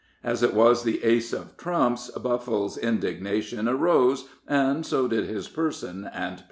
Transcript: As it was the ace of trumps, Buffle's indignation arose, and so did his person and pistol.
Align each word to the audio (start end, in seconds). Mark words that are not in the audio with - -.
As 0.23 0.41
it 0.41 0.55
was 0.55 0.81
the 0.83 1.03
ace 1.03 1.31
of 1.31 1.57
trumps, 1.57 2.09
Buffle's 2.09 2.75
indignation 2.75 3.69
arose, 3.69 4.27
and 4.47 4.83
so 4.83 5.07
did 5.07 5.25
his 5.25 5.47
person 5.47 6.09
and 6.11 6.37
pistol. 6.37 6.39